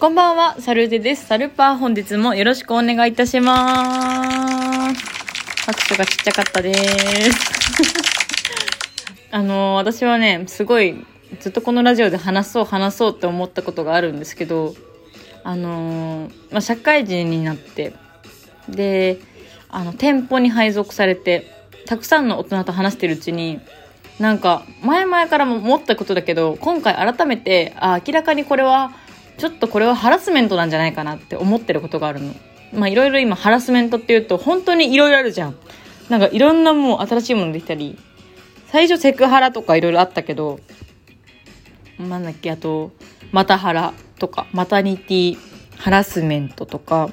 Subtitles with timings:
[0.00, 1.26] こんばんは、サルデです。
[1.26, 5.04] サルパー本日もよろしくお願いいたします。
[5.66, 7.30] 拍手がちっちゃかったです。
[9.30, 11.04] あのー、私はね、すごい、
[11.40, 14.74] ずっとこのラジオで話そう話そうって思ったことがあるんですけど、
[15.44, 17.92] あのー、まあ、社会人になって、
[18.70, 19.18] で、
[19.68, 21.52] あの、店舗に配属されて、
[21.84, 23.60] たくさんの大人と話してるうちに、
[24.18, 28.92] なんか、前々からも思ったことだけど、今回改めて、あ、明らかにこれは、
[29.40, 32.34] ちょっとこれはハラスメントなんじゃないかなって思ってることがあるの。
[32.72, 35.56] まあいろいろ今ハラスメントっていうと本当にいろいろあるじゃん。
[36.08, 37.98] なんかいろんなもう新しいものできたり、
[38.68, 40.60] 最初セクハラとかいろいろあったけど、
[41.98, 42.92] なんだっけ、あと、
[43.32, 45.38] マタハラとか、マタニティ
[45.76, 47.10] ハラスメントとか、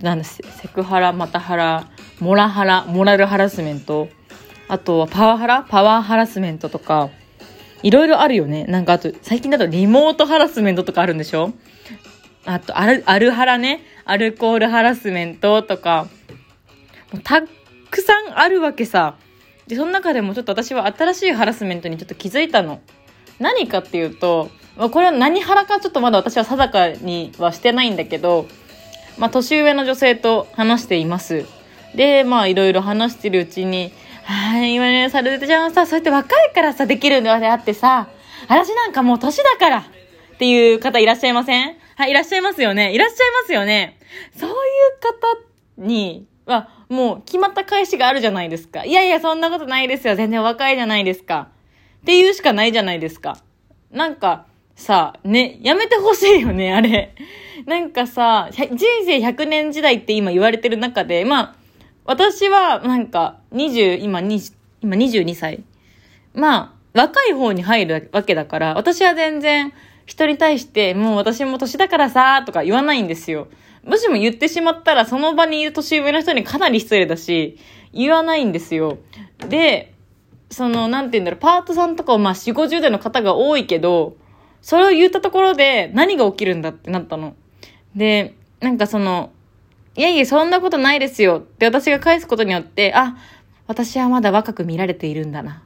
[0.00, 1.88] なんだセクハラ、マタハラ、
[2.18, 4.08] モラハラ、モラルハラスメント、
[4.68, 5.66] あとはパワハラ？
[5.68, 7.10] パワーハラスメントとか、
[7.82, 8.64] いろいろあるよね。
[8.64, 11.52] なんかあと、最近だとリモートハラスメントとかあるんでしょ？
[12.44, 13.82] あと、アル、アルハラね。
[14.04, 16.08] アルコールハラスメントとか、
[17.12, 19.16] もうたくさんあるわけさ。
[19.66, 22.80] で、その中でもちょっと私は新しいハラスメントにちょっと気づいたの。
[23.38, 28.46] 何かっていうと、まあこれは何ハラかちょっとまだ私は定かにはしてないんだけど、
[29.18, 31.44] まあ、年上の女性と話しています。
[31.94, 33.92] で、まあ、いろいろ話してるうちに、
[34.32, 38.08] はい、今ね、サルデちゃんはさ、そうやって若いからさ、できるのであってさ、
[38.46, 41.76] 私なんかもう年だからっていう方いらっしゃいません？
[41.96, 42.94] はい、いらっしゃいますよね。
[42.94, 43.98] いらっしゃいますよね。
[44.38, 44.54] そういう
[45.78, 48.84] 方には、もう決まった返しがあるじゃないですか。
[48.84, 50.14] いやいや、そんなことないですよ。
[50.14, 51.48] 全然若いじゃないですか。
[52.02, 53.36] っていうしかないじゃないですか。
[53.90, 57.16] なんか、さ、ね、やめてほしいよね、あれ。
[57.66, 61.54] なんかさ、人生100年時代って今言われてる中で、まあ、
[62.04, 65.62] 私は、なんか、20、今20、今22歳。
[66.34, 69.72] まあ、若い方に入るわけだから、私は全然、
[70.06, 73.48] 人に対して、もう私も年だからさ、とか言わないんですよ。
[73.84, 77.58] もしも言ってしまったら、その場にいる年上の人にかなり失礼だし、
[77.92, 78.98] 言わないんですよ。
[79.48, 79.94] で、
[80.50, 84.16] その、なんて言うんだろう、パートさんとかまあ4、50代の方が多いけど、
[84.62, 87.34] それを言ったところで何が起きるんだってなったの。
[87.94, 89.30] で、なんかその、
[89.96, 93.16] いやいや、そんなことないですよって私が返すことによって、あ、
[93.70, 95.62] 私はまだ若く見られているんだな。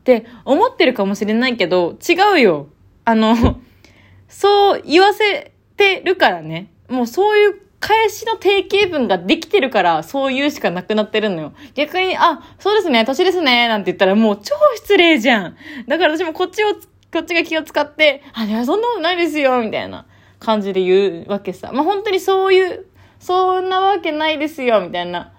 [0.00, 2.66] って思ってるかもしれないけど、違うよ。
[3.04, 3.60] あの、
[4.28, 6.72] そう言わせてるからね。
[6.88, 11.52] もうそういう返しの定型文ができてるから、そう言うしかなくなってるのよ。
[11.74, 15.56] 逆に、あ、そうですね、年ですね、なんて言ったらもう超失礼じゃん。
[15.86, 20.06] だから私もこっちを、こっちが気を使って、あ、いや、そんなことないですよ、みたいな
[20.40, 21.70] 感じで言うわけさ。
[21.72, 22.86] まあ、本当にそういう
[23.20, 25.33] そんなわけないですよ、みたいな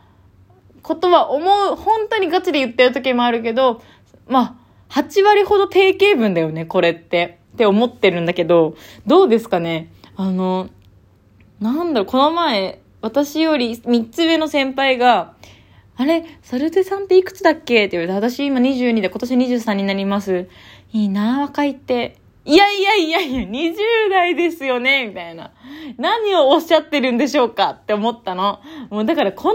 [0.86, 3.82] ことは思う、本当にガチで言ってる時もあるけど、
[4.28, 4.58] ま
[4.90, 7.40] あ、8割ほど定型文だよね、これって。
[7.54, 8.76] って思ってるんだけど、
[9.08, 9.92] どうですかね？
[10.16, 10.70] あの、
[11.60, 15.36] なんだろう、この前、私より3つ上の先輩が、
[15.96, 17.86] あれ、サルテさんっていくつだっけ？
[17.86, 20.50] って言われて、私今22で今年23になります。
[20.92, 22.18] いいな若いって。
[22.44, 23.76] いやいやいやいや、20
[24.12, 25.52] 代ですよね、みたいな。
[25.98, 27.70] 何をおっしゃってるんでしょうか？
[27.70, 28.60] って思ったの。
[28.90, 29.54] もうだからこの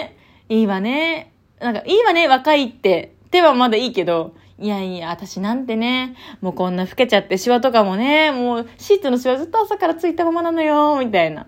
[0.00, 0.17] ね、
[0.48, 1.32] いいわね。
[1.60, 3.14] なんか、いいわね、若いって。
[3.30, 11.46] 手はまだいいけど、いやいや、私なんてね、もうこんな老けちゃってシワとかもね、もうシーツのシワずっと朝からついたままなのよ、みたいな。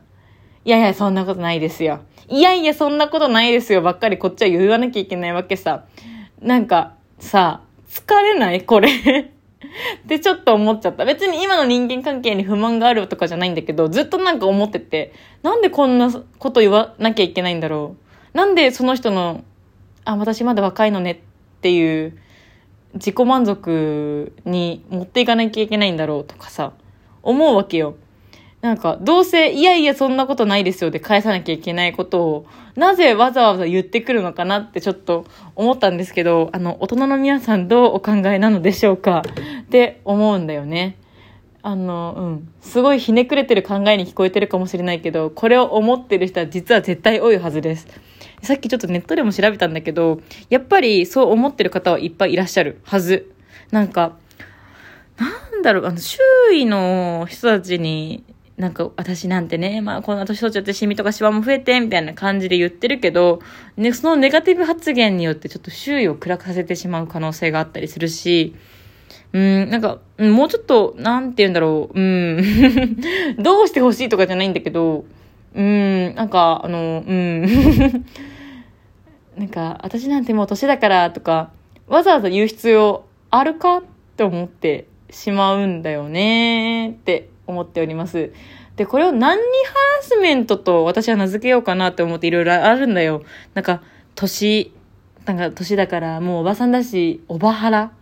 [0.65, 2.01] いやいや、そんなことないですよ。
[2.29, 5.85] いやいや、そんなことないですよ、ばっかりこっちは言わなきゃいけないわけさ。
[6.41, 8.63] なんか、さ、疲れない？
[8.63, 11.05] これ ってちょっと思っちゃった。
[11.05, 15.13] 別に今の人間関係に不満があるとかじゃないんだけど、ずっとなんか思ってて、
[15.43, 18.10] なんでこんなこと言わなきゃいけないんだろう。
[18.33, 19.45] なんでその人の、
[20.05, 21.17] あ、私まだ若いのねっ
[21.61, 22.19] ていう
[22.95, 26.73] 自己満足に持っていかなきゃいけないんだろうとかさ、
[27.23, 27.97] 思うわけよ。
[28.61, 32.47] なんか、どうせ、いやいやそんなことないですよで返さなきゃいけないことを、
[32.77, 35.25] なぜわざわざ言ってくるのかなってちょっと
[35.57, 39.23] 思ったんですけど、あの、大人の皆さんどうお考えなのでしょうか？
[39.63, 40.99] って思うんだよね。
[41.63, 42.49] あの、うん。
[42.61, 47.89] すごいひねくれてる考えに聞こえてるかもしれないけど、これを思ってる人は実は絶対多いはずです。
[48.43, 53.33] さっきちょっとネットでも調べたんだけど、やっぱりそう思ってる方はいっぱいいらっしゃるはず。
[53.71, 54.17] なんか、
[55.19, 56.19] なんだろう、あの、周
[56.53, 58.25] 囲の人たちに
[58.61, 63.41] なんか私なんてね、まあこんな年取っちゃってシミとかシワも増えて、みたいな感じで言ってるけど、
[63.79, 68.55] ね、そのネガティブ発言によってちょっと周囲を暗くさせてしまう可能性があったりするし、
[69.33, 72.43] うん、なんか、もうちょっと、なんて言うんだろう、うん、
[73.43, 75.07] どうしてほしいとかじゃないんだけど、
[75.55, 77.43] うん、なんか、あの、うん、
[79.37, 81.51] なんか、私なんてもう年だからとか、
[81.89, 83.83] わざわざ言う必要あるかっ
[84.17, 88.33] て思ってしまうんだよねって思っております。
[88.77, 93.23] で、これを何にハラスメントと私は名付けようかなって思っていろいろあるんだよ。
[93.55, 93.83] なんか、
[94.15, 94.73] 年、
[95.27, 97.93] なんか年だからもうおばさんだし、おばはら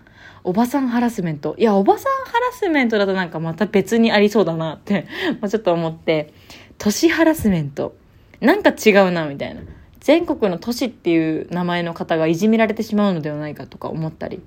[0.44, 1.54] おばさんハラスメント。
[1.58, 5.06] いや、おばさんハラスメントだとなんかまた別にありそうだなって
[5.40, 6.32] まあちょっと思って、
[6.78, 7.94] 都市ハラスメント。
[8.40, 9.62] なんか違うな、みたいな。
[10.00, 14.40] 全国の都市っていう名前の方がいじめられてしまうのではないかとか思ったり。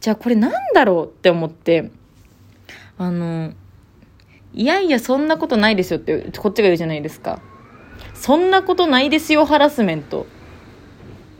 [0.00, 1.90] じゃあこれなんだろうって思って、
[2.98, 3.52] あの、
[4.52, 7.40] いやいや、そんなことないですよって、こっちが言うじゃないですか。
[8.14, 10.26] そんなことないですよ、ハラスメント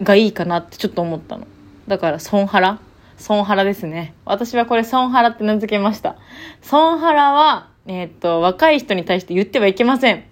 [0.02, 1.46] がいいかなってちょっと思ったの。
[1.86, 2.80] だから、ソンハラ？
[3.16, 4.14] ソンハラですね。
[4.24, 6.16] 私はこれソンハラって名付けました。
[6.62, 10.24] ソンハラは、えっ、と、若い人に対して言ってはいけません。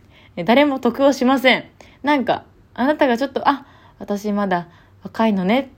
[0.45, 1.65] 誰も得をしません。
[2.03, 2.45] なんか、
[2.75, 3.67] あなたがちょっと、あ、
[3.99, 4.69] 私まだ
[5.03, 5.71] 若いのね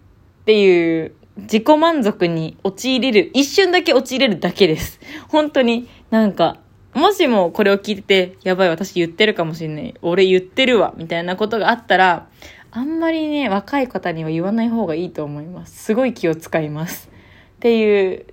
[0.43, 5.01] っていう自己満足に陥れる、一瞬だけ陥れるだけです。
[5.29, 6.59] 本当になんか、
[6.95, 9.95] もしもこれを聞いて、やばい、私言ってるかもしんない。
[10.01, 12.29] 俺言ってるわ、みたいなことがあったら、
[12.71, 15.85] あんまりね、若い方には言わない方がいいと思います。
[15.85, 17.11] すごい気を使います。
[17.57, 18.27] っていう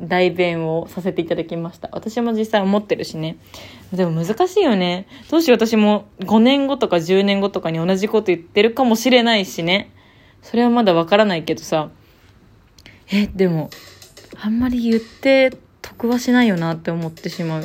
[0.00, 1.88] 代弁をさせていただきました。
[1.92, 3.38] 私も実際思ってるしね。
[3.92, 5.06] でも難しいよね。
[5.30, 9.90] どうしよう私も5年後とか10年後とかに同じこと言ってるかもしれないしね。
[10.42, 11.90] それはまだわからないけどさ。
[13.10, 13.70] え、でも、
[14.40, 17.64] あんまり言って得はしないよなって思ってしまう。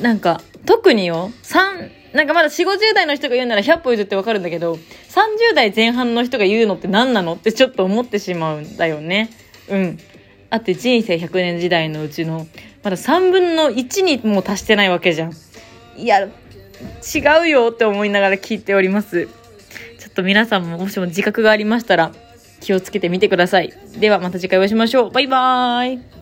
[0.00, 9.30] なんか、特によ、三、なんかまだ4、50代の人が言うなら100歩譲ってわかるんだけど、30代前半の人が言うのって何なのってちょっと思ってしまうんだよね。
[9.68, 9.98] うん。
[10.50, 12.46] あって人生100年時代のうちの、
[12.82, 15.32] まだ3分の1にも達してないわけじゃん。
[15.96, 16.28] いや、違
[17.42, 19.26] うよって思いながら聞いております。
[19.26, 22.12] ちょっと皆さんももしも自覚がありましたら、
[22.60, 23.72] 気をつけてみてください。
[23.98, 25.10] ではまた次回お会いしましょう。
[25.10, 26.17] バイバーイ。